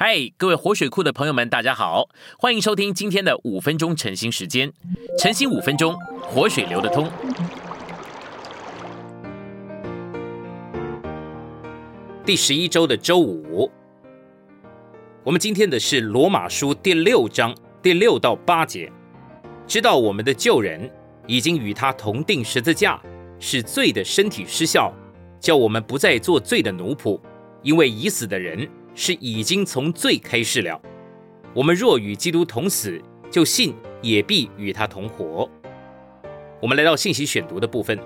[0.00, 2.08] 嗨，各位活水库的朋友们，大家好，
[2.38, 4.72] 欢迎收听今天的五分钟晨兴时间。
[5.18, 7.10] 晨兴五分钟，活水流得通。
[12.24, 13.68] 第十一周的周五，
[15.24, 17.52] 我们今天的是罗马书第六章
[17.82, 18.92] 第六到八节。
[19.66, 20.88] 知道我们的旧人
[21.26, 23.02] 已经与他同定十字架，
[23.40, 24.94] 使罪的身体失效，
[25.40, 27.20] 叫我们不再做罪的奴仆，
[27.64, 28.70] 因为已死的人。
[28.98, 30.82] 是已经从罪开始了。
[31.54, 33.00] 我们若与基督同死，
[33.30, 33.72] 就信
[34.02, 35.48] 也必与他同活。
[36.60, 37.96] 我们来到信息选读的部分。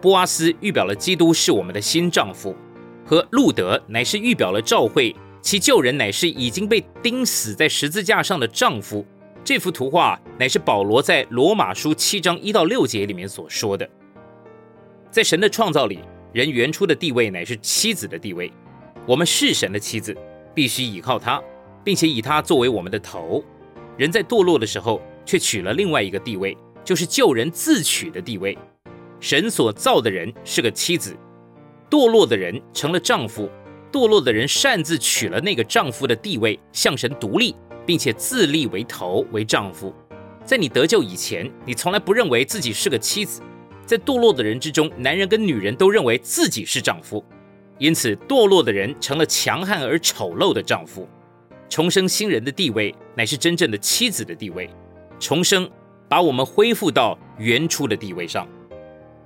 [0.00, 2.56] 波阿斯预表了基督是我们的新丈夫，
[3.04, 9.04] 和路德乃是预表了教会，其旧人乃是已经被钉死在十字架上的丈夫。
[9.44, 13.86] 这幅图画乃是保罗在罗马书七章一到六节里面所说的。
[15.10, 16.00] 在神的创造里，
[16.32, 18.50] 人原初的地位乃是妻子的地位。
[19.06, 20.16] 我们是神的妻子，
[20.52, 21.40] 必须倚靠他，
[21.84, 23.42] 并且以他作为我们的头。
[23.96, 28.58] 人在堕落的时候，却取了另外一个地位，就是救人自取的地位。
[29.20, 31.16] 神所造的人是个妻子，
[31.88, 33.48] 堕落的人成了丈夫，
[33.92, 37.54] 堕落的人擅自取了那个丈夫的地位，向神独立，
[37.86, 39.94] 并且自立为头为丈夫。
[40.44, 43.40] 在你得救以前，你从来不认为自己是个妻子。
[43.86, 47.24] 在堕落的人之中，男人跟女人都认为自己是丈夫。
[47.78, 51.06] 因此，堕落的人成了强悍而丑陋的丈夫；
[51.68, 54.70] 重生新人的地位乃是真正的妻子的地位。
[55.20, 55.68] 重生
[56.08, 58.46] 把我们恢复到原初的地位上。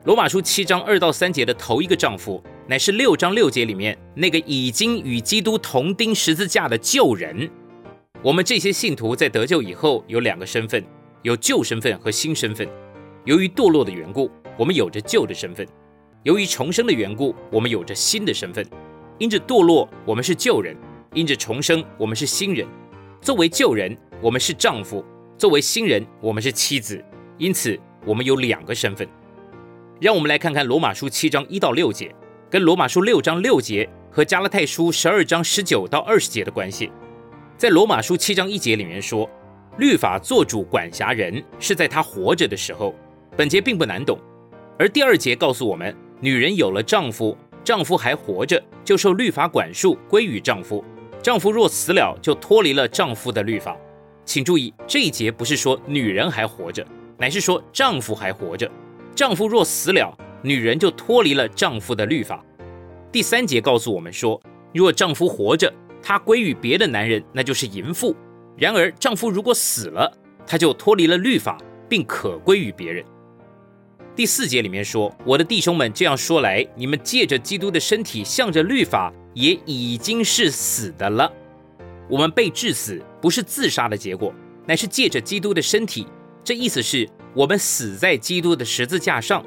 [0.05, 7.49] 罗马书七章二到三节的头一个丈夫，乃是六章六节里面那个已经与基督同钉十字架的旧人。
[8.23, 10.83] 我们这些信徒在得救以后有两个身份：
[11.23, 12.69] 有旧身份和新身份。
[13.25, 15.67] 由于堕落的缘故，我们有着旧的身份。
[16.23, 18.63] 由于重生的缘故，我们有着新的身份。
[19.17, 20.75] 因着堕落，我们是旧人；
[21.15, 22.67] 因着重生，我们是新人。
[23.23, 25.03] 作为旧人，我们是丈夫；
[25.39, 27.03] 作为新人，我们是妻子。
[27.39, 29.09] 因此，我们有两个身份。
[29.99, 32.15] 让我们来看看罗马书七章一到六节，
[32.51, 36.93] 跟罗马书六章六节和加拉太书十二章十九到二十节的关系。
[37.57, 39.29] 在罗马书七章一节里面说，
[39.79, 42.95] 律法做主管辖人是在他活着的时候。
[43.39, 44.19] 本节并不难懂，
[44.79, 45.95] 而第二节告诉我们。
[46.21, 50.85] 女人有了丈夫，丈夫还活着，就受律法管束，归于丈夫；
[51.23, 53.75] 丈夫若死了，就脱离了丈夫的律法。
[54.27, 56.87] 请注意，这一节不是说女人还活着，
[57.17, 58.71] 乃是说丈夫还活着。
[59.15, 62.45] 丈夫若死了，女人就脱离了丈夫的律法。
[63.11, 64.41] 第三节告诉我们说，
[64.75, 65.73] 若丈夫活着，
[66.03, 68.15] 他归于别的男人，那就是淫妇；
[68.57, 70.13] 然而丈夫如果死了，
[70.47, 73.05] 他就脱离了律法，并可归于别人。
[74.17, 81.33] 第四节里面说：“我的弟兄们，这样说来，你们借着基督的身体，向着律法，也已经是死的了。
[82.09, 84.35] 我们被致死，不是自杀的结果，
[84.67, 86.07] 乃是借着基督的身体。
[86.43, 89.45] 这意思是我们死在基督的十字架上。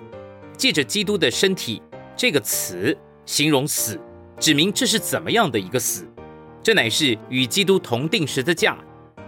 [0.57, 1.81] 借着基督的身体
[2.15, 3.99] 这个词形容死，
[4.39, 6.07] 指明这是怎么样的一个死？
[6.63, 8.77] 这乃是与基督同定十字架。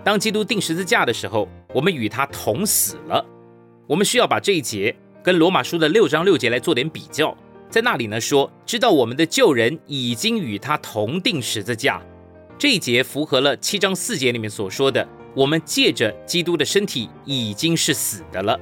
[0.03, 3.23] 当基督定十字架的时候，我们与他同死了。
[3.85, 7.35] 我们需要把这一节。”跟罗马书的六章六节来做点比较，
[7.67, 11.99] 在那里呢说，知道我们的旧人已经与他同定十字架，
[12.59, 18.55] 这一节符合了七章四节里面所说的，我们借着基督的身体已经是死的了。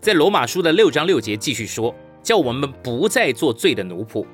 [0.00, 4.26] 在罗马书的六章六节继续说，叫我们不再做罪的奴仆，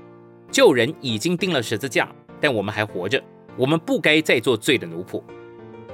[0.50, 3.22] 旧人已经钉了十字架，但我们还活着，
[3.58, 5.22] 我们不该再做罪的奴仆。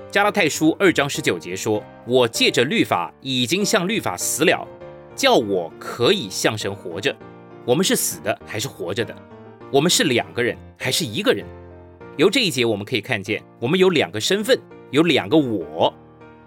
[0.09, 4.65] 加拉太书二章十九节说，我借着律法已经向律法死了。
[5.21, 7.15] 叫我可以向神活着，
[7.67, 9.15] 我们是死的还是活着的？
[9.71, 11.45] 我们是两个人还是一个人？
[12.17, 14.59] 由这一节我们可以看见，我们有两个身份，
[14.91, 15.93] 有两个我，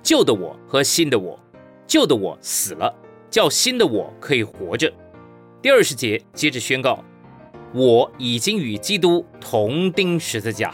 [0.01, 1.39] 旧的我和新的我。
[1.85, 2.91] 旧的我死了，
[3.29, 4.91] 叫新的我可以活着。
[5.61, 6.97] 第二十节接着宣告，
[7.75, 10.73] 我已经与基督同钉十字架。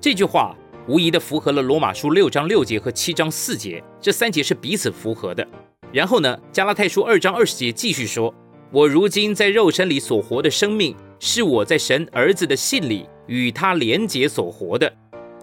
[0.00, 0.56] 这句话
[0.88, 5.46] 无疑的符合了罗马书六章六节和七章四节，这三节是彼此符合的。
[5.92, 6.38] 然后呢？
[6.50, 8.34] 加拉太书二章二十节继续说
[8.72, 14.90] ：“我如今在肉身里所活的生命，是我在神儿子的信里与他连结所活的。”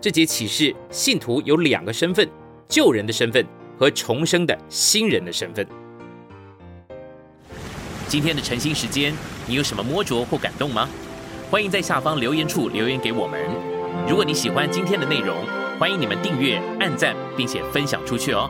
[0.02, 2.28] 这节启示，信徒有两个身份：
[2.68, 3.46] 救人的身份
[3.78, 5.66] 和重生的新人的身份。
[8.08, 9.14] 今天的晨兴时间，
[9.46, 10.90] 你有什么摸着或感动吗？
[11.52, 13.40] 欢迎在下方留言处留言给我们。
[14.08, 15.38] 如果你喜欢今天的内容，
[15.78, 18.50] 欢迎你们订阅、按赞，并且分享出去哦。